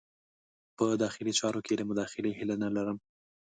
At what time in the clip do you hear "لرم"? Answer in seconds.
2.75-2.97